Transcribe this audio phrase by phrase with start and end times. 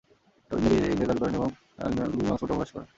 [0.51, 1.49] Dawkins নিজেকে ইংরেজ দাবী করেন এবং
[1.81, 2.87] ইংল্যান্ডের অক্সফোর্ডে বাস করেন।